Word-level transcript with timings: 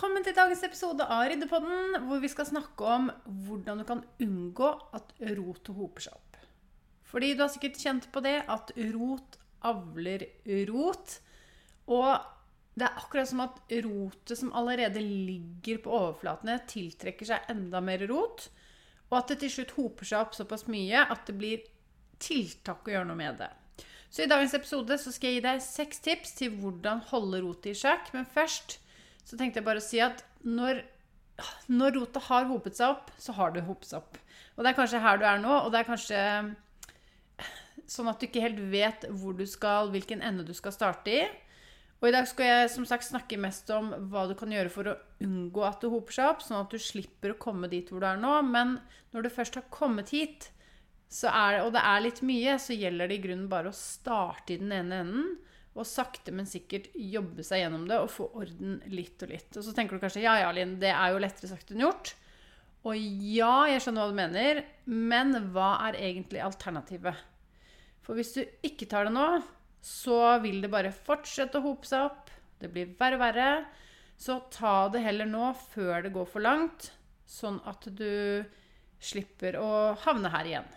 Velkommen 0.00 0.24
til 0.24 0.32
dagens 0.32 0.62
episode 0.64 1.04
av 1.12 1.26
Ryddepodden, 1.28 1.98
hvor 2.08 2.22
vi 2.22 2.28
skal 2.32 2.46
snakke 2.48 2.86
om 2.88 3.10
hvordan 3.44 3.82
du 3.82 3.84
kan 3.84 3.98
unngå 4.24 4.70
at 4.96 5.10
rotet 5.36 5.68
hoper 5.76 6.06
seg 6.06 6.14
opp. 6.16 6.38
Fordi 7.10 7.28
du 7.36 7.42
har 7.44 7.50
sikkert 7.52 7.76
kjent 7.76 8.06
på 8.08 8.22
det 8.24 8.38
at 8.48 8.72
rot 8.94 9.36
avler 9.68 10.24
rot. 10.70 11.18
Og 11.92 12.16
det 12.80 12.88
er 12.88 12.96
akkurat 13.04 13.28
som 13.28 13.44
at 13.44 13.60
rotet 13.90 14.40
som 14.40 14.56
allerede 14.56 15.04
ligger 15.04 15.84
på 15.84 15.92
overflatene, 15.92 16.56
tiltrekker 16.64 17.34
seg 17.34 17.52
enda 17.52 17.84
mer 17.84 18.08
rot. 18.08 18.48
Og 19.10 19.20
at 19.20 19.34
det 19.34 19.42
til 19.44 19.56
slutt 19.58 19.76
hoper 19.76 20.14
seg 20.14 20.24
opp 20.24 20.40
såpass 20.40 20.64
mye 20.72 21.04
at 21.12 21.28
det 21.28 21.36
blir 21.44 21.72
tiltak 22.24 22.88
å 22.88 22.96
gjøre 22.96 23.12
noe 23.12 23.20
med 23.20 23.44
det. 23.44 23.52
Så 24.08 24.24
i 24.24 24.32
dagens 24.32 24.56
episode 24.56 24.96
så 24.96 25.12
skal 25.12 25.34
jeg 25.34 25.42
gi 25.42 25.48
deg 25.52 25.66
seks 25.68 26.06
tips 26.08 26.38
til 26.40 26.56
hvordan 26.56 27.04
holde 27.12 27.44
rotet 27.44 27.74
i 27.74 27.80
sjakk. 27.84 28.14
Men 28.16 28.24
først 28.24 28.79
så 29.30 29.38
tenkte 29.38 29.60
jeg 29.60 29.66
bare 29.68 29.78
å 29.78 29.84
si 29.84 30.00
at 30.02 30.24
når, 30.42 30.80
når 31.70 31.94
rotet 32.00 32.26
har 32.26 32.48
hopet 32.50 32.78
seg 32.78 32.96
opp, 32.96 33.12
så 33.14 33.34
har 33.36 33.54
det 33.54 33.62
hopet 33.68 33.92
seg 33.92 34.00
opp. 34.00 34.18
Og 34.56 34.64
det 34.64 34.72
er 34.72 34.78
kanskje 34.80 35.02
her 35.04 35.20
du 35.20 35.26
er 35.28 35.38
nå, 35.38 35.52
og 35.60 35.70
det 35.70 35.80
er 35.80 35.86
kanskje 35.86 36.22
sånn 37.90 38.10
at 38.10 38.18
du 38.18 38.26
ikke 38.26 38.42
helt 38.42 38.58
vet 38.72 39.06
hvor 39.20 39.36
du 39.38 39.44
skal, 39.46 39.92
hvilken 39.94 40.24
ende 40.26 40.42
du 40.46 40.50
skal 40.56 40.74
starte 40.74 41.14
i. 41.14 41.22
Og 42.00 42.08
i 42.08 42.14
dag 42.14 42.26
skal 42.26 42.48
jeg 42.48 42.70
som 42.72 42.86
sagt 42.88 43.06
snakke 43.06 43.38
mest 43.38 43.70
om 43.76 43.92
hva 44.10 44.24
du 44.26 44.32
kan 44.38 44.50
gjøre 44.50 44.72
for 44.72 44.88
å 44.90 44.96
unngå 45.22 45.62
at 45.68 45.82
det 45.84 45.90
hoper 45.92 46.16
seg 46.16 46.30
opp, 46.32 46.42
sånn 46.42 46.62
at 46.62 46.72
du 46.72 46.80
slipper 46.80 47.34
å 47.34 47.40
komme 47.40 47.70
dit 47.70 47.86
hvor 47.92 48.02
du 48.02 48.08
er 48.08 48.18
nå. 48.18 48.32
Men 48.48 48.78
når 49.14 49.26
du 49.26 49.30
først 49.34 49.60
har 49.60 49.68
kommet 49.70 50.10
hit, 50.16 50.48
er, 51.28 51.60
og 51.60 51.74
det 51.76 51.84
er 51.84 52.02
litt 52.02 52.22
mye, 52.26 52.56
så 52.62 52.74
gjelder 52.74 53.10
det 53.10 53.20
i 53.20 53.22
grunnen 53.28 53.50
bare 53.52 53.70
å 53.70 53.76
starte 53.76 54.54
i 54.54 54.60
den 54.62 54.74
ene 54.74 55.04
enden 55.04 55.30
og 55.78 55.86
sakte, 55.86 56.32
men 56.34 56.48
sikkert 56.50 56.88
jobbe 56.98 57.44
seg 57.46 57.62
gjennom 57.62 57.84
det 57.88 58.00
og 58.02 58.10
få 58.10 58.26
orden 58.40 58.80
litt 58.90 59.22
og 59.22 59.30
litt. 59.30 59.52
Og 59.54 59.62
så 59.64 59.74
tenker 59.76 59.96
du 59.96 60.02
kanskje 60.02 60.24
ja, 60.24 60.34
ja, 60.42 60.50
Linn, 60.54 60.78
det 60.82 60.90
er 60.90 61.12
jo 61.12 61.22
lettere 61.22 61.50
sagt 61.52 61.70
enn 61.70 61.84
gjort. 61.84 62.14
Og 62.88 62.96
ja, 62.96 63.68
jeg 63.68 63.84
skjønner 63.84 64.06
hva 64.06 64.10
du 64.10 64.18
mener, 64.18 64.62
men 64.88 65.36
hva 65.54 65.74
er 65.86 65.98
egentlig 66.00 66.40
alternativet? 66.42 67.18
For 68.02 68.18
hvis 68.18 68.32
du 68.34 68.42
ikke 68.66 68.88
tar 68.90 69.06
det 69.06 69.14
nå, 69.14 69.26
så 69.84 70.38
vil 70.42 70.58
det 70.64 70.72
bare 70.72 70.92
fortsette 70.94 71.60
å 71.60 71.64
hope 71.64 71.88
seg 71.88 72.08
opp. 72.08 72.32
Det 72.60 72.70
blir 72.72 72.96
verre 72.98 73.18
og 73.18 73.22
verre. 73.22 73.50
Så 74.20 74.40
ta 74.52 74.88
det 74.92 75.04
heller 75.04 75.28
nå, 75.28 75.52
før 75.72 76.02
det 76.04 76.12
går 76.12 76.26
for 76.28 76.44
langt, 76.44 76.90
sånn 77.28 77.60
at 77.68 77.86
du 77.96 78.44
slipper 79.00 79.56
å 79.56 79.70
havne 80.02 80.32
her 80.34 80.48
igjen. 80.48 80.68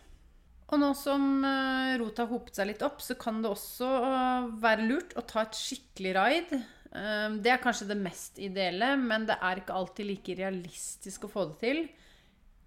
Og 0.74 0.80
nå 0.82 0.90
som 0.98 1.44
eh, 1.46 1.96
rota 2.02 2.26
har 2.26 2.32
hopet 2.34 2.58
seg 2.58 2.72
litt 2.72 2.84
opp, 2.86 3.02
så 3.06 3.14
kan 3.20 3.44
det 3.44 3.52
også 3.52 3.90
eh, 4.08 4.48
være 4.64 4.88
lurt 4.90 5.14
å 5.20 5.24
ta 5.30 5.44
et 5.44 5.58
skikkelig 5.58 6.14
raid. 6.18 6.54
Eh, 6.58 7.36
det 7.46 7.52
er 7.54 7.62
kanskje 7.62 7.92
det 7.92 8.00
mest 8.00 8.42
ideelle, 8.42 8.96
men 8.98 9.28
det 9.30 9.38
er 9.38 9.62
ikke 9.62 9.76
alltid 9.78 10.10
like 10.10 10.38
realistisk 10.40 11.28
å 11.28 11.34
få 11.36 11.46
det 11.52 11.60
til 11.62 11.84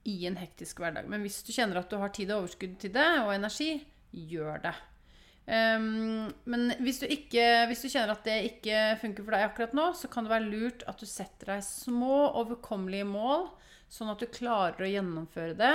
i 0.06 0.20
en 0.30 0.38
hektisk 0.38 0.84
hverdag. 0.84 1.08
Men 1.10 1.26
hvis 1.26 1.40
du 1.42 1.50
kjenner 1.50 1.80
at 1.80 1.90
du 1.90 1.98
har 1.98 2.14
tid 2.14 2.30
og 2.30 2.44
overskudd 2.44 2.78
til 2.84 2.94
det, 2.94 3.08
og 3.24 3.34
energi, 3.34 3.72
gjør 4.14 4.62
det. 4.68 4.76
Men 5.46 6.62
hvis 6.82 7.00
du, 7.02 7.04
ikke, 7.10 7.42
hvis 7.70 7.82
du 7.84 7.90
kjenner 7.90 8.14
at 8.14 8.24
det 8.26 8.36
ikke 8.48 8.78
funker 9.02 9.26
for 9.26 9.34
deg 9.34 9.44
akkurat 9.46 9.74
nå, 9.78 9.84
så 9.98 10.08
kan 10.10 10.26
det 10.26 10.32
være 10.32 10.46
lurt 10.46 10.86
at 10.90 11.02
du 11.02 11.06
setter 11.10 11.52
deg 11.52 11.66
små, 11.66 12.32
overkommelige 12.38 13.06
mål, 13.06 13.48
sånn 13.90 14.10
at 14.10 14.22
du 14.22 14.30
klarer 14.30 14.86
å 14.86 14.90
gjennomføre 14.90 15.58
det 15.58 15.74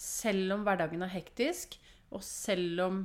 selv 0.00 0.56
om 0.56 0.64
hverdagen 0.64 1.04
er 1.04 1.12
hektisk, 1.12 1.76
og 2.10 2.24
selv 2.24 2.84
om 2.86 3.00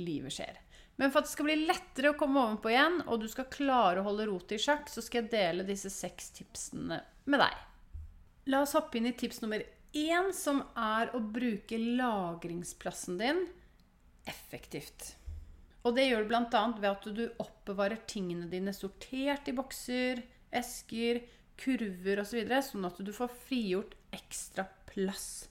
livet 0.00 0.34
skjer. 0.34 0.58
Men 1.00 1.12
for 1.12 1.22
at 1.22 1.28
det 1.28 1.32
skal 1.32 1.48
bli 1.48 1.56
lettere 1.68 2.12
å 2.12 2.16
komme 2.18 2.42
ovenpå 2.42 2.72
igjen, 2.72 2.98
og 3.08 3.22
du 3.22 3.28
skal 3.30 3.48
klare 3.52 4.00
å 4.00 4.06
holde 4.08 4.26
rotet 4.28 4.58
i 4.58 4.62
sjakk, 4.64 4.88
så 4.92 5.04
skal 5.04 5.22
jeg 5.22 5.32
dele 5.32 5.68
disse 5.68 5.92
seks 5.92 6.32
tipsene 6.36 7.00
med 7.30 7.40
deg. 7.40 7.60
La 8.52 8.62
oss 8.64 8.74
hoppe 8.76 8.98
inn 8.98 9.08
i 9.08 9.14
tips 9.16 9.40
nummer 9.44 9.62
én, 9.96 10.30
som 10.36 10.62
er 10.76 11.12
å 11.16 11.22
bruke 11.22 11.78
lagringsplassen 11.78 13.20
din 13.20 13.44
effektivt. 14.28 15.14
Og 15.84 15.96
det 15.96 16.10
gjør 16.10 16.24
du 16.24 16.32
bl.a. 16.32 16.64
ved 16.76 16.90
at 16.90 17.08
du 17.16 17.22
oppbevarer 17.40 18.02
tingene 18.08 18.50
dine 18.52 18.74
sortert 18.76 19.48
i 19.48 19.56
bokser, 19.56 20.20
esker, 20.52 21.22
kurver 21.60 22.20
osv., 22.22 22.40
sånn 22.64 22.88
at 22.88 23.00
du 23.04 23.12
får 23.16 23.32
frigjort 23.46 23.96
ekstra 24.16 24.66
plass. 24.90 25.49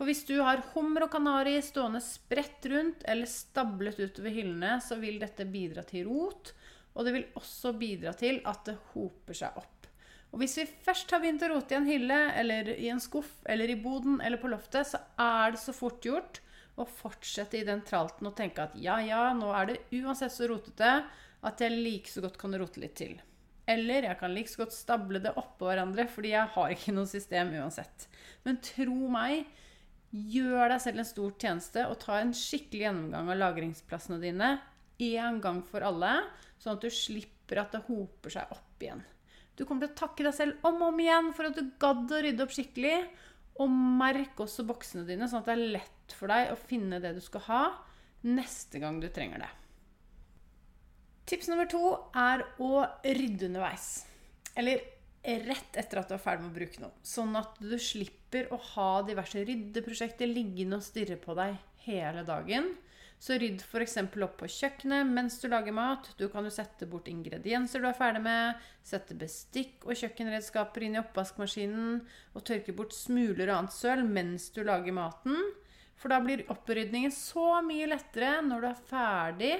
For 0.00 0.08
hvis 0.08 0.22
du 0.24 0.38
har 0.40 0.62
hummer 0.72 1.04
og 1.04 1.10
kanari 1.12 1.58
stående 1.60 2.00
spredt 2.00 2.64
rundt 2.72 3.02
eller 3.04 3.28
stablet 3.28 3.98
utover 4.00 4.32
hyllene, 4.32 4.78
så 4.80 4.96
vil 4.96 5.18
dette 5.20 5.44
bidra 5.44 5.84
til 5.84 6.08
rot, 6.08 6.54
og 6.96 7.04
det 7.04 7.12
vil 7.18 7.26
også 7.36 7.74
bidra 7.76 8.14
til 8.16 8.40
at 8.48 8.62
det 8.64 8.78
hoper 8.94 9.36
seg 9.36 9.58
opp. 9.60 9.90
Og 10.32 10.40
hvis 10.40 10.56
vi 10.56 10.64
først 10.86 11.12
har 11.12 11.20
begynt 11.20 11.44
å 11.44 11.50
rote 11.52 11.76
i 11.76 11.78
en 11.82 11.90
hylle 11.90 12.18
eller 12.40 12.72
i 12.78 12.88
en 12.88 13.04
skuff 13.04 13.42
eller 13.44 13.68
i 13.68 13.76
boden 13.76 14.22
eller 14.24 14.40
på 14.40 14.48
loftet, 14.48 14.88
så 14.88 15.02
er 15.20 15.52
det 15.52 15.60
så 15.60 15.76
fort 15.76 16.00
gjort 16.08 16.40
å 16.80 16.88
fortsette 16.88 17.60
i 17.60 17.66
den 17.68 17.84
tralten 17.84 18.32
og 18.32 18.38
tenke 18.40 18.70
at 18.70 18.80
ja, 18.80 18.96
ja, 19.04 19.34
nå 19.36 19.52
er 19.52 19.68
det 19.68 19.80
uansett 20.00 20.32
så 20.32 20.48
rotete 20.48 20.94
at 21.44 21.60
jeg 21.60 21.76
like 21.76 22.08
så 22.08 22.24
godt 22.24 22.40
kan 22.40 22.56
rote 22.56 22.80
litt 22.80 22.96
til. 23.04 23.18
Eller 23.68 24.08
jeg 24.08 24.18
kan 24.24 24.32
like 24.32 24.48
så 24.48 24.64
godt 24.64 24.80
stable 24.80 25.20
det 25.20 25.36
oppå 25.36 25.68
hverandre, 25.68 26.08
fordi 26.08 26.32
jeg 26.32 26.56
har 26.56 26.72
ikke 26.72 26.96
noe 26.96 27.10
system 27.10 27.52
uansett. 27.60 28.08
Men 28.48 28.64
tro 28.64 29.10
meg, 29.12 29.44
Gjør 30.10 30.72
deg 30.72 30.82
selv 30.82 31.02
en 31.02 31.06
stor 31.06 31.34
tjeneste 31.38 31.86
og 31.86 32.00
ta 32.02 32.18
en 32.18 32.32
skikkelig 32.34 32.82
gjennomgang 32.88 33.30
av 33.30 33.38
lagringsplassene 33.38 34.18
dine 34.22 34.56
én 35.00 35.38
gang 35.40 35.62
for 35.64 35.84
alle, 35.86 36.16
sånn 36.60 36.76
at 36.76 36.84
du 36.84 36.90
slipper 36.92 37.62
at 37.62 37.76
det 37.76 37.84
hoper 37.86 38.34
seg 38.34 38.50
opp 38.52 38.82
igjen. 38.82 39.04
Du 39.56 39.66
kommer 39.68 39.86
til 39.86 39.94
å 39.94 40.00
takke 40.02 40.26
deg 40.26 40.34
selv 40.36 40.66
om 40.66 40.80
og 40.80 40.92
om 40.92 41.00
igjen 41.02 41.30
for 41.36 41.48
at 41.48 41.56
du 41.56 41.72
gadd 41.80 42.10
å 42.10 42.20
rydde 42.24 42.44
opp 42.46 42.54
skikkelig. 42.54 42.96
Og 43.60 43.68
merk 43.70 44.38
også 44.40 44.64
boksene 44.64 45.04
dine, 45.04 45.26
sånn 45.28 45.42
at 45.42 45.50
det 45.50 45.56
er 45.56 45.72
lett 45.76 46.14
for 46.16 46.32
deg 46.32 46.52
å 46.52 46.58
finne 46.58 47.00
det 47.02 47.12
du 47.16 47.20
skal 47.20 47.44
ha 47.48 47.64
neste 48.24 48.80
gang 48.80 49.00
du 49.02 49.08
trenger 49.12 49.44
det. 49.44 49.50
Tips 51.28 51.50
nummer 51.50 51.68
to 51.70 51.82
er 52.16 52.42
å 52.58 52.80
rydde 53.04 53.50
underveis. 53.50 54.06
Eller 54.58 54.80
rett 55.22 55.76
etter 55.76 56.00
at 56.00 56.08
du 56.08 56.16
er 56.16 56.22
ferdig 56.22 56.46
med 56.46 56.52
å 56.52 56.58
bruke 56.58 56.82
noe. 56.82 56.94
Sånn 57.04 57.34
at 57.38 57.58
du 57.60 57.76
slipper 57.80 58.48
å 58.54 58.60
ha 58.74 58.90
diverse 59.04 59.42
ryddeprosjekter 59.44 60.30
liggende 60.30 60.78
og 60.80 60.86
stirre 60.86 61.18
på 61.20 61.36
deg 61.38 61.58
hele 61.84 62.24
dagen. 62.28 62.72
Så 63.20 63.36
rydd 63.36 63.60
f.eks. 63.60 63.98
opp 64.00 64.38
på 64.40 64.48
kjøkkenet 64.48 65.08
mens 65.12 65.36
du 65.42 65.50
lager 65.52 65.74
mat. 65.76 66.08
Du 66.16 66.30
kan 66.32 66.46
jo 66.46 66.52
sette 66.54 66.88
bort 66.88 67.08
ingredienser 67.12 67.82
du 67.82 67.88
er 67.90 67.98
ferdig 67.98 68.22
med, 68.24 68.62
sette 68.80 69.16
bestikk 69.18 69.84
og 69.84 69.98
kjøkkenredskaper 70.00 70.86
inn 70.86 70.96
i 70.96 71.02
oppvaskmaskinen 71.02 71.98
og 72.32 72.46
tørke 72.48 72.72
bort 72.76 72.96
smuler 72.96 73.50
og 73.50 73.58
annet 73.58 73.76
søl 73.76 74.06
mens 74.08 74.48
du 74.56 74.62
lager 74.64 74.96
maten. 74.96 75.36
For 76.00 76.08
da 76.08 76.22
blir 76.24 76.46
opprydningen 76.48 77.12
så 77.12 77.60
mye 77.66 77.90
lettere 77.92 78.38
når 78.46 78.64
du 78.64 78.70
er 78.70 78.82
ferdig, 78.88 79.52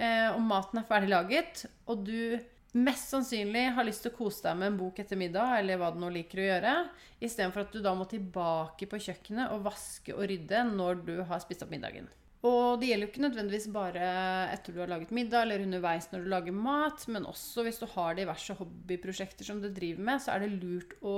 eh, 0.00 0.30
og 0.32 0.40
maten 0.40 0.80
er 0.80 0.88
ferdig 0.88 1.12
laget, 1.12 1.66
og 1.84 2.06
du 2.08 2.40
mest 2.74 3.12
sannsynlig 3.12 3.68
har 3.76 3.86
lyst 3.86 4.02
til 4.04 4.12
å 4.12 4.16
kose 4.16 4.42
deg 4.42 4.58
med 4.58 4.72
en 4.72 4.80
bok 4.80 4.98
etter 4.98 5.18
middag, 5.18 5.60
eller 5.60 5.78
hva 5.78 5.92
du 5.94 6.00
nå 6.02 6.10
liker 6.14 6.42
å 6.42 6.48
gjøre, 6.48 6.74
istedenfor 7.22 7.64
at 7.64 7.72
du 7.74 7.80
da 7.84 7.94
må 7.94 8.06
tilbake 8.10 8.88
på 8.90 9.00
kjøkkenet 9.06 9.54
og 9.54 9.64
vaske 9.68 10.14
og 10.16 10.26
rydde 10.30 10.66
når 10.72 11.02
du 11.06 11.16
har 11.28 11.42
spist 11.42 11.62
opp 11.66 11.72
middagen. 11.74 12.10
Og 12.44 12.76
det 12.80 12.90
gjelder 12.90 13.06
jo 13.06 13.12
ikke 13.12 13.22
nødvendigvis 13.24 13.70
bare 13.72 14.08
etter 14.52 14.74
du 14.74 14.82
har 14.82 14.90
laget 14.90 15.14
middag 15.16 15.46
eller 15.46 15.62
underveis 15.64 16.10
når 16.12 16.24
du 16.24 16.32
lager 16.32 16.56
mat, 16.56 17.06
men 17.08 17.30
også 17.30 17.64
hvis 17.64 17.80
du 17.80 17.86
har 17.94 18.18
diverse 18.18 18.56
hobbyprosjekter 18.58 19.48
som 19.48 19.62
du 19.62 19.70
driver 19.72 20.04
med, 20.10 20.20
så 20.20 20.34
er 20.34 20.44
det 20.44 20.58
lurt 20.58 20.92
å 21.00 21.16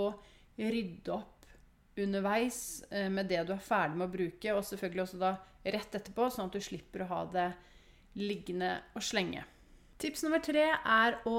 rydde 0.60 1.16
opp 1.16 1.32
underveis 1.96 2.84
eh, 2.90 3.08
med 3.10 3.26
det 3.32 3.42
du 3.48 3.56
er 3.56 3.64
ferdig 3.64 3.98
med 3.98 4.06
å 4.06 4.12
bruke, 4.12 4.54
og 4.54 4.64
selvfølgelig 4.68 5.06
også 5.06 5.20
da 5.24 5.34
rett 5.66 5.98
etterpå, 5.98 6.28
sånn 6.30 6.50
at 6.50 6.60
du 6.60 6.62
slipper 6.62 7.02
å 7.02 7.10
ha 7.10 7.20
det 7.32 7.50
liggende 8.20 8.76
og 8.94 9.02
slenge. 9.02 9.42
Tips 9.96 10.26
nummer 10.26 10.42
tre 10.44 10.68
er 10.76 11.20
å 11.28 11.36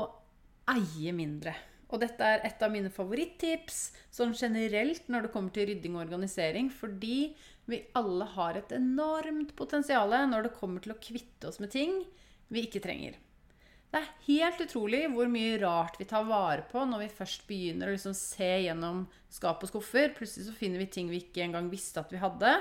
eie 0.74 1.14
mindre. 1.16 1.54
Og 1.88 2.02
dette 2.02 2.26
er 2.26 2.42
et 2.44 2.64
av 2.66 2.72
mine 2.74 2.90
favorittips 2.92 3.78
sånn 4.12 4.34
generelt 4.36 5.06
når 5.08 5.28
det 5.28 5.32
kommer 5.36 5.54
til 5.56 5.70
rydding 5.70 5.96
og 5.96 6.04
organisering, 6.04 6.72
fordi 6.74 7.36
vi 7.68 7.84
alle 7.96 8.28
har 8.34 8.60
et 8.60 8.74
enormt 8.76 9.54
potensial 9.60 10.12
når 10.32 10.48
det 10.48 10.58
kommer 10.58 10.84
til 10.84 10.96
å 10.96 11.00
kvitte 11.00 11.48
oss 11.48 11.62
med 11.64 11.72
ting 11.72 12.02
vi 12.52 12.66
ikke 12.68 12.84
trenger. 12.84 13.16
Det 13.88 14.02
er 14.02 14.10
helt 14.26 14.60
utrolig 14.66 15.06
hvor 15.14 15.30
mye 15.32 15.56
rart 15.62 15.96
vi 16.00 16.08
tar 16.10 16.26
vare 16.28 16.66
på 16.68 16.82
når 16.84 17.06
vi 17.06 17.14
først 17.22 17.46
begynner 17.48 17.88
å 17.88 17.96
liksom 17.96 18.16
se 18.18 18.50
gjennom 18.66 19.06
skap 19.32 19.64
og 19.64 19.72
skuffer. 19.72 20.12
Plutselig 20.16 20.50
så 20.50 20.56
finner 20.58 20.84
vi 20.84 20.90
ting 20.92 21.08
vi 21.12 21.22
ikke 21.24 21.46
engang 21.46 21.70
visste 21.72 22.04
at 22.04 22.12
vi 22.12 22.20
hadde. 22.20 22.52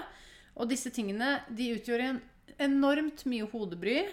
Og 0.54 0.70
disse 0.70 0.92
tingene 0.94 1.40
de 1.50 1.72
utgjør 1.74 2.04
en 2.04 2.22
enormt 2.62 3.26
mye 3.26 3.48
hodebry. 3.50 4.04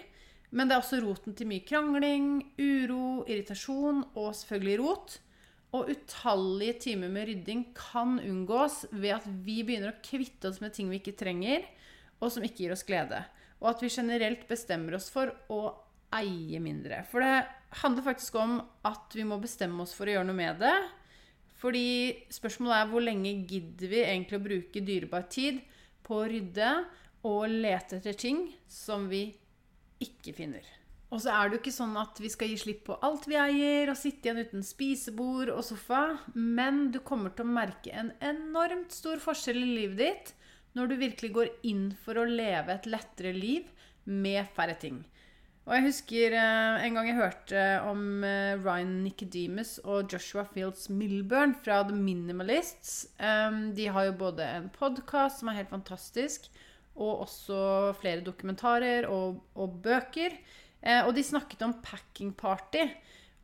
Men 0.54 0.70
det 0.70 0.76
er 0.76 0.82
også 0.84 1.00
roten 1.02 1.34
til 1.34 1.48
mye 1.50 1.64
krangling, 1.66 2.28
uro, 2.62 3.24
irritasjon 3.26 4.04
og 4.14 4.28
selvfølgelig 4.38 4.76
rot. 4.80 5.16
Og 5.74 5.90
utallige 5.90 6.76
timer 6.84 7.10
med 7.10 7.26
rydding 7.26 7.64
kan 7.74 8.20
unngås 8.22 8.84
ved 8.92 9.16
at 9.16 9.26
vi 9.26 9.64
begynner 9.66 9.90
å 9.90 10.02
kvitte 10.06 10.52
oss 10.52 10.60
med 10.62 10.76
ting 10.76 10.92
vi 10.92 11.00
ikke 11.00 11.16
trenger, 11.18 11.66
og 12.22 12.30
som 12.30 12.46
ikke 12.46 12.62
gir 12.62 12.74
oss 12.76 12.86
glede. 12.86 13.24
Og 13.58 13.72
at 13.72 13.82
vi 13.82 13.90
generelt 13.90 14.46
bestemmer 14.46 14.94
oss 15.00 15.10
for 15.10 15.32
å 15.50 15.62
eie 16.14 16.60
mindre. 16.62 17.02
For 17.10 17.24
det 17.24 17.42
handler 17.82 18.06
faktisk 18.06 18.38
om 18.38 18.60
at 18.86 19.18
vi 19.18 19.26
må 19.26 19.40
bestemme 19.42 19.82
oss 19.82 19.94
for 19.96 20.06
å 20.06 20.14
gjøre 20.14 20.28
noe 20.28 20.38
med 20.38 20.62
det. 20.62 20.74
Fordi 21.58 21.86
spørsmålet 22.34 22.76
er 22.78 22.90
hvor 22.92 23.02
lenge 23.02 23.38
gidder 23.48 23.90
vi 23.90 24.02
egentlig 24.04 24.38
å 24.38 24.46
bruke 24.46 24.86
dyrebar 24.86 25.26
tid 25.32 25.64
på 26.04 26.20
å 26.20 26.28
rydde 26.30 26.74
og 27.24 27.48
lete 27.50 27.98
etter 27.98 28.14
ting 28.20 28.46
som 28.70 29.08
vi 29.10 29.26
ikke 30.02 30.34
finner. 30.36 30.66
Og 31.14 31.20
så 31.22 31.30
er 31.30 31.46
det 31.46 31.58
jo 31.58 31.62
ikke 31.62 31.76
sånn 31.76 31.94
at 32.00 32.18
vi 32.18 32.30
skal 32.32 32.50
gi 32.50 32.56
slipp 32.58 32.80
på 32.88 32.96
alt 33.06 33.28
vi 33.30 33.36
eier, 33.38 33.90
og 33.92 33.98
sitte 33.98 34.26
igjen 34.26 34.42
uten 34.42 34.64
spisebord 34.66 35.52
og 35.54 35.62
sofa, 35.62 36.02
men 36.34 36.88
du 36.94 36.98
kommer 37.06 37.30
til 37.30 37.46
å 37.46 37.54
merke 37.54 37.92
en 37.94 38.10
enormt 38.24 38.94
stor 38.94 39.22
forskjell 39.22 39.60
i 39.60 39.74
livet 39.78 40.00
ditt 40.00 40.34
når 40.74 40.90
du 40.90 40.96
virkelig 40.98 41.30
går 41.36 41.50
inn 41.70 41.88
for 42.02 42.18
å 42.18 42.26
leve 42.26 42.74
et 42.74 42.88
lettere 42.90 43.30
liv 43.36 43.68
med 44.10 44.48
færre 44.56 44.74
ting. 44.80 45.04
Og 45.64 45.72
jeg 45.72 45.84
husker 45.86 46.34
eh, 46.36 46.82
en 46.84 46.96
gang 46.98 47.06
jeg 47.08 47.16
hørte 47.16 47.60
om 47.88 48.24
eh, 48.26 48.58
Ryan 48.58 48.98
Nicodemus 49.06 49.78
og 49.80 50.12
Joshua 50.12 50.44
Fields 50.50 50.90
Milburn 50.92 51.54
fra 51.56 51.78
The 51.88 51.96
Minimalists. 51.96 53.06
Um, 53.16 53.70
de 53.76 53.86
har 53.88 54.10
jo 54.10 54.18
både 54.26 54.44
en 54.58 54.68
podkast 54.74 55.40
som 55.40 55.48
er 55.48 55.62
helt 55.62 55.72
fantastisk, 55.72 56.50
og 56.94 57.24
også 57.26 57.56
flere 57.98 58.22
dokumentarer 58.26 59.08
og, 59.10 59.40
og 59.58 59.80
bøker. 59.84 60.36
Eh, 60.80 61.02
og 61.02 61.14
de 61.16 61.24
snakket 61.26 61.64
om 61.66 61.76
packing 61.82 62.34
party. 62.38 62.86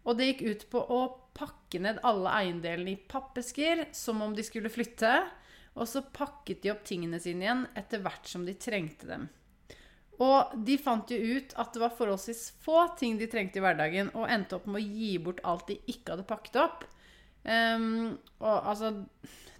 Og 0.07 0.17
det 0.17 0.31
gikk 0.31 0.45
ut 0.47 0.69
på 0.73 0.85
å 0.95 1.01
pakke 1.37 1.81
ned 1.83 2.01
alle 2.07 2.33
eiendelene 2.41 2.95
i 2.95 3.01
pappesker 3.11 3.89
som 3.97 4.23
om 4.25 4.37
de 4.37 4.45
skulle 4.47 4.73
flytte. 4.73 5.13
Og 5.79 5.87
så 5.89 6.03
pakket 6.03 6.63
de 6.65 6.73
opp 6.73 6.83
tingene 6.87 7.21
sine 7.23 7.47
igjen 7.47 7.67
etter 7.79 8.03
hvert 8.05 8.27
som 8.29 8.47
de 8.47 8.57
trengte 8.59 9.09
dem. 9.11 9.29
Og 10.21 10.53
de 10.67 10.77
fant 10.77 11.09
jo 11.09 11.17
ut 11.17 11.55
at 11.57 11.73
det 11.73 11.81
var 11.81 11.95
forholdsvis 11.97 12.43
få 12.61 12.83
ting 13.01 13.17
de 13.17 13.29
trengte 13.31 13.57
i 13.57 13.63
hverdagen, 13.65 14.11
og 14.13 14.29
endte 14.29 14.59
opp 14.59 14.67
med 14.69 14.83
å 14.83 14.99
gi 15.01 15.15
bort 15.23 15.41
alt 15.49 15.71
de 15.71 15.79
ikke 15.89 16.13
hadde 16.13 16.29
pakket 16.29 16.59
opp. 16.61 16.85
Um, 17.45 18.19
og 18.45 18.67
altså 18.69 18.91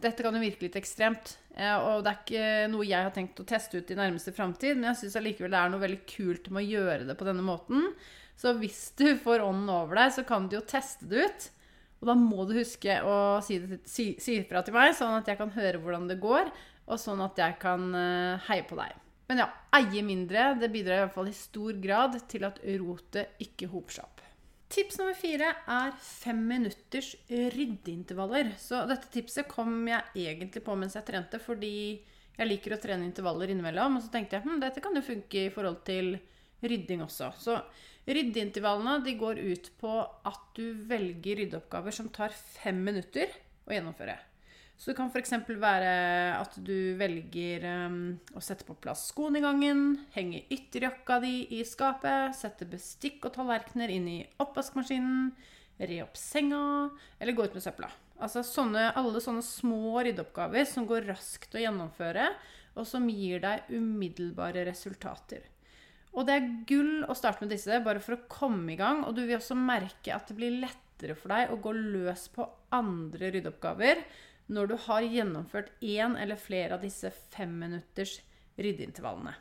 Dette 0.01 0.25
kan 0.25 0.37
jo 0.37 0.43
virke 0.43 0.67
litt 0.67 0.79
ekstremt. 0.81 1.37
Og 1.61 2.01
det 2.05 2.11
er 2.11 2.21
ikke 2.23 2.45
noe 2.73 2.87
jeg 2.89 3.05
har 3.05 3.13
tenkt 3.13 3.41
å 3.43 3.45
teste 3.45 3.83
ut 3.83 3.91
i 3.93 3.97
nærmeste 3.99 4.33
framtid, 4.33 4.79
men 4.79 4.87
jeg 4.89 5.01
syns 5.03 5.17
allikevel 5.19 5.53
det 5.53 5.59
er 5.61 5.73
noe 5.73 5.83
veldig 5.83 5.99
kult 6.09 6.47
med 6.49 6.63
å 6.63 6.71
gjøre 6.71 7.09
det 7.09 7.17
på 7.21 7.27
denne 7.27 7.45
måten. 7.45 7.91
Så 8.41 8.55
hvis 8.57 8.95
du 8.97 9.11
får 9.21 9.43
ånden 9.45 9.69
over 9.69 9.99
deg, 10.01 10.15
så 10.15 10.25
kan 10.25 10.47
du 10.49 10.57
jo 10.57 10.63
teste 10.65 11.11
det 11.11 11.27
ut. 11.27 11.49
Og 12.01 12.09
da 12.09 12.17
må 12.17 12.47
du 12.49 12.55
huske 12.57 12.97
å 13.05 13.17
si, 13.45 13.59
det, 13.61 13.83
si, 13.85 14.15
si 14.23 14.39
til 14.41 14.77
meg, 14.77 14.95
sånn 14.97 15.19
at 15.19 15.29
jeg 15.29 15.37
kan 15.37 15.53
høre 15.53 15.83
hvordan 15.83 16.09
det 16.09 16.17
går, 16.23 16.49
og 16.89 17.01
sånn 17.03 17.21
at 17.27 17.37
jeg 17.39 17.59
kan 17.61 17.91
uh, 17.93 18.41
heie 18.49 18.65
på 18.65 18.79
deg. 18.79 18.97
Men 19.29 19.45
ja, 19.45 19.51
eie 19.77 20.01
mindre 20.03 20.55
det 20.59 20.73
bidrar 20.73 20.97
i 20.97 21.03
hvert 21.05 21.15
fall 21.19 21.29
i 21.31 21.37
stor 21.37 21.77
grad 21.83 22.17
til 22.31 22.49
at 22.49 22.57
rotet 22.81 23.37
ikke 23.45 23.69
hoper 23.71 23.99
seg 23.99 24.09
opp. 24.09 24.20
Tips 24.71 25.01
nummer 25.01 25.17
fire 25.19 25.49
er 25.67 25.95
fem 25.99 26.41
minutters 26.47 27.17
ryddeintervaller. 27.29 28.53
Så 28.61 28.85
dette 28.87 29.11
tipset 29.11 29.49
kom 29.51 29.89
jeg 29.91 30.29
egentlig 30.29 30.63
på 30.63 30.77
mens 30.79 30.95
jeg 30.95 31.09
trente, 31.09 31.41
fordi 31.43 31.73
jeg 32.37 32.49
liker 32.49 32.77
å 32.77 32.79
trene 32.81 33.09
intervaller 33.09 33.51
innimellom. 33.51 33.99
Og 33.99 34.05
så 34.05 34.13
tenkte 34.15 34.39
jeg 34.39 34.47
hm, 34.47 34.61
dette 34.63 34.83
kan 34.85 34.95
jo 34.95 35.03
funke 35.03 35.49
i 35.49 35.51
forhold 35.51 35.83
til 35.89 36.15
rydding 36.63 37.03
også. 37.03 37.33
Så 37.43 37.59
ryddeintervallene 38.07 39.01
de 39.03 39.19
går 39.19 39.43
ut 39.43 39.73
på 39.83 39.99
at 40.31 40.49
du 40.55 40.69
velger 40.87 41.43
ryddeoppgaver 41.43 41.99
som 41.99 42.13
tar 42.15 42.31
fem 42.31 42.79
minutter 42.87 43.35
å 43.67 43.75
gjennomføre. 43.75 44.21
Så 44.81 44.89
det 44.89 44.97
kan 44.97 45.11
f.eks. 45.13 45.35
være 45.61 45.89
at 46.39 46.55
du 46.65 46.97
velger 46.97 47.67
um, 47.85 47.97
å 48.33 48.41
sette 48.41 48.65
på 48.65 48.79
plass 48.81 49.11
skoene 49.11 49.37
i 49.37 49.45
gangen, 49.45 49.83
henge 50.15 50.47
ytterjakka 50.49 51.19
di 51.21 51.35
i 51.59 51.61
skapet, 51.69 52.33
sette 52.39 52.65
bestikk 52.65 53.27
og 53.29 53.35
tallerkener 53.35 53.93
inn 53.93 54.07
i 54.09 54.21
oppvaskmaskinen, 54.41 55.35
re 55.85 55.99
opp 56.01 56.17
senga 56.17 56.63
eller 57.19 57.37
gå 57.37 57.45
ut 57.45 57.59
med 57.59 57.65
søpla. 57.65 57.91
Altså 58.25 58.41
sånne, 58.45 58.87
alle 58.97 59.21
sånne 59.21 59.45
små 59.45 60.01
ryddeoppgaver 60.07 60.65
som 60.69 60.89
går 60.89 61.11
raskt 61.13 61.57
å 61.57 61.61
gjennomføre, 61.61 62.31
og 62.81 62.89
som 62.89 63.05
gir 63.13 63.45
deg 63.45 63.69
umiddelbare 63.77 64.65
resultater. 64.69 65.45
Og 66.17 66.25
det 66.25 66.39
er 66.39 66.51
gull 66.69 67.05
å 67.05 67.17
starte 67.19 67.45
med 67.45 67.53
disse 67.53 67.83
bare 67.85 68.01
for 68.01 68.17
å 68.17 68.25
komme 68.33 68.73
i 68.73 68.81
gang, 68.81 69.05
og 69.05 69.13
du 69.17 69.27
vil 69.27 69.37
også 69.37 69.59
merke 69.61 70.17
at 70.17 70.33
det 70.33 70.41
blir 70.41 70.57
lettere 70.65 71.17
for 71.17 71.37
deg 71.37 71.53
å 71.53 71.61
gå 71.61 71.77
løs 71.77 72.27
på 72.33 72.49
andre 72.77 73.33
ryddeoppgaver 73.37 74.05
når 74.51 74.73
du 74.73 74.75
har 74.89 75.07
gjennomført 75.07 75.71
én 75.81 76.17
eller 76.19 76.39
flere 76.41 76.77
av 76.77 76.83
disse 76.85 77.13
femminutters 77.33 78.19
ryddeintervallene. 78.59 79.37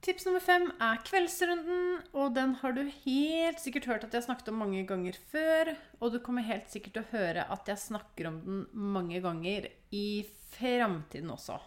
Tips 0.00 0.24
nummer 0.24 0.40
fem 0.40 0.62
er 0.80 1.02
kveldsrunden, 1.04 1.98
og 2.16 2.32
den 2.32 2.54
har 2.62 2.72
du 2.72 2.86
helt 3.02 3.60
sikkert 3.60 3.88
hørt 3.90 4.06
at 4.06 4.14
jeg 4.16 4.24
snakket 4.24 4.48
om 4.48 4.62
mange 4.62 4.80
ganger 4.88 5.18
før. 5.28 5.74
Og 6.00 6.14
du 6.14 6.22
kommer 6.24 6.46
helt 6.46 6.72
sikkert 6.72 6.96
til 6.96 7.04
å 7.04 7.10
høre 7.10 7.44
at 7.52 7.68
jeg 7.68 7.82
snakker 7.82 8.30
om 8.30 8.38
den 8.46 8.62
mange 8.72 9.20
ganger 9.20 9.68
i 9.92 10.24
framtiden 10.54 11.28
også. 11.34 11.58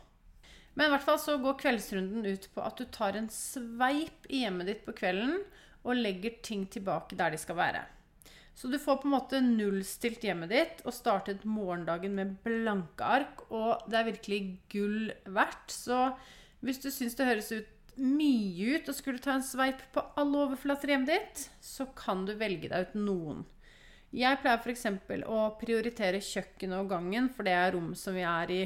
Men 0.74 0.90
i 0.90 0.96
hvert 0.96 1.06
fall 1.06 1.20
så 1.22 1.38
går 1.38 1.60
kveldsrunden 1.62 2.26
ut 2.26 2.48
på 2.56 2.64
at 2.66 2.82
du 2.82 2.90
tar 2.90 3.20
en 3.20 3.30
sveip 3.30 4.26
i 4.34 4.42
hjemmet 4.48 4.72
ditt 4.72 4.82
på 4.88 4.96
kvelden 4.98 5.38
og 5.84 6.00
legger 6.00 6.40
ting 6.42 6.66
tilbake 6.74 7.14
der 7.20 7.36
de 7.36 7.38
skal 7.38 7.60
være. 7.60 7.84
Så 8.54 8.70
du 8.70 8.78
får 8.80 9.02
på 9.02 9.10
en 9.10 9.16
måte 9.16 9.42
nullstilt 9.42 10.24
hjemmet 10.24 10.52
ditt 10.54 10.82
og 10.86 10.94
startet 10.94 11.46
morgendagen 11.50 12.14
med 12.18 12.36
blanke 12.46 13.06
ark. 13.06 13.46
Og 13.50 13.82
det 13.90 14.00
er 14.00 14.10
virkelig 14.12 14.42
gull 14.72 15.14
verdt. 15.26 15.74
Så 15.74 16.12
hvis 16.64 16.82
du 16.84 16.92
syns 16.94 17.18
det 17.18 17.28
høres 17.28 17.50
ut 17.56 17.72
mye 17.98 18.78
ut 18.78 18.88
og 18.90 18.98
skulle 18.98 19.22
ta 19.22 19.36
en 19.36 19.46
sveip 19.46 19.82
på 19.94 20.02
alle 20.18 20.46
overflater 20.48 20.90
i 20.90 20.96
hjemmet 20.96 21.12
ditt, 21.14 21.48
så 21.62 21.90
kan 21.98 22.24
du 22.26 22.34
velge 22.38 22.70
deg 22.72 22.90
ut 22.90 22.96
noen. 22.98 23.44
Jeg 24.14 24.38
pleier 24.44 24.62
f.eks. 24.62 24.86
å 25.26 25.40
prioritere 25.58 26.22
kjøkkenet 26.22 26.78
og 26.78 26.92
gangen, 26.92 27.32
for 27.34 27.46
det 27.48 27.56
er 27.58 27.74
rom 27.74 27.94
som 27.98 28.14
vi 28.14 28.26
er 28.30 28.54
i 28.54 28.62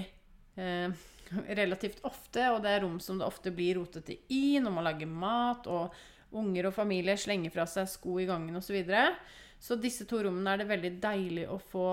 eh, 0.59 1.05
relativt 1.61 2.03
ofte. 2.07 2.49
Og 2.51 2.59
det 2.65 2.73
er 2.73 2.83
rom 2.83 2.99
som 3.03 3.19
det 3.19 3.27
ofte 3.27 3.55
blir 3.55 3.79
rotete 3.79 4.19
i 4.35 4.59
når 4.59 4.75
man 4.75 4.87
lager 4.89 5.07
mat, 5.07 5.67
og 5.71 6.35
unger 6.35 6.67
og 6.67 6.75
familie 6.75 7.15
slenger 7.19 7.53
fra 7.53 7.63
seg 7.69 7.87
sko 7.87 8.17
i 8.19 8.27
gangen 8.27 8.59
osv. 8.59 8.67
Så, 8.67 8.75
videre. 8.75 9.13
Så 9.59 9.77
disse 9.81 10.05
to 10.09 10.21
rommene 10.25 10.53
er 10.53 10.61
det 10.61 10.69
veldig 10.69 10.93
deilig 11.03 11.45
å 11.49 11.57
få 11.59 11.89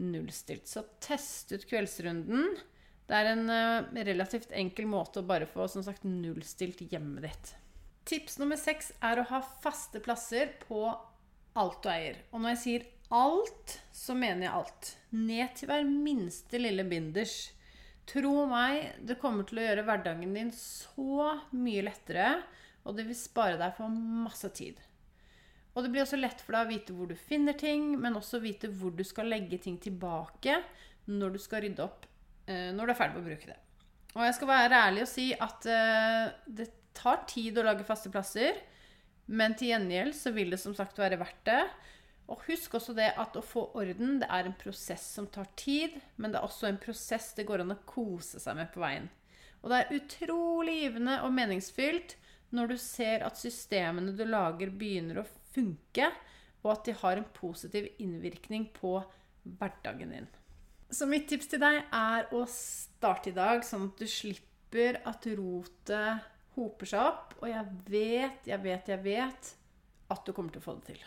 nullstilt. 0.00 0.68
Så 0.68 0.84
test 1.00 1.52
ut 1.54 1.64
kveldsrunden. 1.68 2.50
Det 3.06 3.14
er 3.16 3.30
en 3.32 3.46
uh, 3.50 4.04
relativt 4.06 4.52
enkel 4.56 4.88
måte 4.90 5.22
å 5.22 5.26
bare 5.26 5.48
få 5.48 5.68
som 5.70 5.84
sagt, 5.86 6.04
nullstilt 6.04 6.82
hjemmet 6.90 7.28
ditt. 7.28 7.52
Tips 8.06 8.38
nummer 8.38 8.58
seks 8.60 8.92
er 9.02 9.18
å 9.18 9.28
ha 9.30 9.40
faste 9.62 10.02
plasser 10.02 10.52
på 10.66 10.84
alt 11.56 11.82
du 11.82 11.90
eier. 11.90 12.20
Og 12.30 12.42
når 12.42 12.54
jeg 12.54 12.62
sier 12.62 12.86
alt, 13.14 13.78
så 13.94 14.14
mener 14.18 14.46
jeg 14.46 14.56
alt. 14.58 14.90
Ned 15.14 15.54
til 15.58 15.70
hver 15.70 15.86
minste 15.86 16.60
lille 16.60 16.84
binders. 16.86 17.36
Tro 18.06 18.44
meg, 18.50 18.92
det 19.02 19.18
kommer 19.18 19.46
til 19.46 19.58
å 19.58 19.64
gjøre 19.64 19.86
hverdagen 19.86 20.34
din 20.36 20.52
så 20.54 21.32
mye 21.50 21.86
lettere, 21.88 22.28
og 22.86 22.94
det 22.98 23.08
vil 23.08 23.18
spare 23.18 23.58
deg 23.58 23.74
for 23.74 23.90
masse 23.90 24.50
tid. 24.54 24.78
Og 25.76 25.84
det 25.84 25.92
blir 25.92 26.06
også 26.06 26.16
lett 26.16 26.40
for 26.40 26.56
deg 26.56 26.64
å 26.64 26.72
vite 26.72 26.96
hvor 26.96 27.10
du 27.10 27.16
finner 27.20 27.56
ting, 27.58 27.90
men 28.00 28.16
også 28.16 28.40
vite 28.40 28.70
hvor 28.72 28.94
du 28.96 29.04
skal 29.04 29.28
legge 29.28 29.58
ting 29.60 29.76
tilbake 29.82 30.56
når 31.12 31.36
du 31.36 31.40
skal 31.42 31.62
rydde 31.66 31.84
opp 31.84 32.06
eh, 32.48 32.72
når 32.74 32.88
du 32.88 32.92
er 32.94 32.98
ferdig 32.98 33.18
med 33.18 33.26
å 33.26 33.28
bruke 33.28 33.50
det. 33.50 33.58
Og 34.16 34.24
jeg 34.24 34.36
skal 34.38 34.48
være 34.48 34.80
ærlig 34.88 35.04
og 35.04 35.10
si 35.10 35.26
at 35.36 35.68
eh, 35.68 36.22
det 36.48 36.70
tar 36.96 37.26
tid 37.28 37.60
å 37.60 37.66
lage 37.66 37.84
faste 37.84 38.10
plasser, 38.12 38.56
men 39.26 39.56
til 39.58 39.74
gjengjeld 39.74 40.16
så 40.16 40.32
vil 40.32 40.54
det 40.54 40.62
som 40.62 40.74
sagt 40.76 40.98
være 41.02 41.18
verdt 41.20 41.44
det. 41.48 41.60
Og 42.32 42.40
husk 42.48 42.78
også 42.78 42.94
det 42.96 43.12
at 43.20 43.36
å 43.38 43.44
få 43.44 43.68
orden 43.78 44.16
det 44.22 44.30
er 44.32 44.48
en 44.48 44.56
prosess 44.58 45.04
som 45.18 45.28
tar 45.30 45.50
tid, 45.58 46.00
men 46.16 46.32
det 46.32 46.40
er 46.40 46.48
også 46.48 46.70
en 46.70 46.80
prosess 46.80 47.34
det 47.36 47.46
går 47.46 47.62
an 47.62 47.76
å 47.76 47.82
kose 47.86 48.40
seg 48.42 48.56
med 48.58 48.72
på 48.72 48.82
veien. 48.82 49.10
Og 49.60 49.70
det 49.70 49.78
er 49.82 49.98
utrolig 49.98 50.80
givende 50.80 51.20
og 51.26 51.34
meningsfylt 51.36 52.16
når 52.54 52.72
du 52.72 52.76
ser 52.80 53.24
at 53.26 53.38
systemene 53.38 54.14
du 54.16 54.24
lager, 54.26 54.70
begynner 54.70 55.20
å 55.20 55.28
funke, 55.56 56.10
og 56.64 56.72
at 56.74 56.88
de 56.88 56.96
har 57.00 57.18
en 57.18 57.28
positiv 57.36 57.88
innvirkning 58.02 58.68
på 58.76 58.98
hverdagen 59.58 60.12
din. 60.14 60.30
Så 60.90 61.08
mitt 61.10 61.26
tips 61.30 61.50
til 61.50 61.62
deg 61.62 61.82
er 61.94 62.30
å 62.34 62.44
starte 62.50 63.32
i 63.32 63.36
dag, 63.36 63.64
sånn 63.66 63.88
at 63.90 63.98
du 63.98 64.06
slipper 64.10 65.00
at 65.06 65.26
rotet 65.38 66.32
hoper 66.56 66.90
seg 66.90 67.02
opp. 67.02 67.36
Og 67.42 67.50
jeg 67.50 67.66
vet, 67.90 68.48
jeg 68.48 68.62
vet, 68.62 68.90
jeg 68.94 69.02
vet 69.04 69.52
at 70.12 70.26
du 70.26 70.32
kommer 70.32 70.54
til 70.54 70.62
å 70.62 70.66
få 70.66 70.78
det 70.78 70.94
til. 70.94 71.04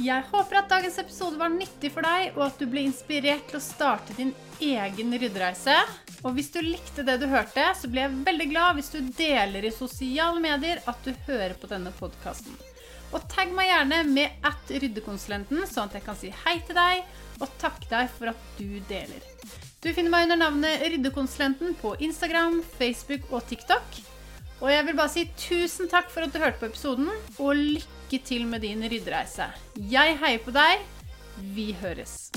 Jeg 0.00 0.24
håper 0.30 0.56
at 0.56 0.70
dagens 0.70 0.96
episode 1.02 1.36
var 1.36 1.50
nyttig 1.52 1.90
for 1.92 2.06
deg, 2.06 2.30
og 2.38 2.46
at 2.46 2.62
du 2.62 2.64
ble 2.70 2.86
inspirert 2.86 3.50
til 3.50 3.58
å 3.58 3.64
starte 3.64 4.16
din 4.16 4.32
egen 4.62 5.12
ryddereise. 5.20 5.76
Og 6.22 6.38
hvis 6.38 6.48
du 6.54 6.62
likte 6.64 7.04
det 7.04 7.18
du 7.20 7.26
hørte, 7.28 7.66
så 7.76 7.90
blir 7.92 8.06
jeg 8.06 8.24
veldig 8.24 8.50
glad 8.54 8.78
hvis 8.78 8.92
du 8.94 9.00
deler 9.18 9.68
i 9.68 9.74
sosiale 9.74 10.40
medier 10.40 10.80
at 10.88 11.04
du 11.04 11.12
hører 11.26 11.58
på 11.60 11.68
denne 11.68 11.92
podkasten. 11.98 12.71
Og 13.12 13.24
tagg 13.28 13.52
meg 13.52 13.68
gjerne 13.68 13.98
med 14.08 14.46
at 14.48 14.72
ryddekonsulenten, 14.72 15.66
sånn 15.68 15.90
at 15.90 15.98
jeg 15.98 16.06
kan 16.06 16.18
si 16.18 16.32
hei 16.44 16.56
til 16.66 16.78
deg 16.78 17.04
og 17.42 17.50
takke 17.60 17.88
deg 17.90 18.08
for 18.16 18.32
at 18.32 18.48
du 18.58 18.80
deler. 18.88 19.24
Du 19.82 19.90
finner 19.90 20.12
meg 20.14 20.28
under 20.28 20.38
navnet 20.38 20.84
Ryddekonsulenten 20.92 21.74
på 21.80 21.96
Instagram, 22.06 22.60
Facebook 22.78 23.26
og 23.34 23.42
TikTok. 23.50 23.98
Og 24.62 24.70
jeg 24.70 24.86
vil 24.86 24.94
bare 24.94 25.10
si 25.10 25.24
tusen 25.34 25.90
takk 25.90 26.06
for 26.12 26.22
at 26.22 26.30
du 26.30 26.38
hørte 26.38 26.60
på 26.60 26.68
episoden, 26.70 27.10
og 27.42 27.58
lykke 27.58 28.22
til 28.22 28.46
med 28.46 28.62
din 28.62 28.86
ryddereise. 28.86 29.50
Jeg 29.74 30.14
heier 30.22 30.44
på 30.44 30.54
deg. 30.54 30.86
Vi 31.56 31.72
høres. 31.82 32.30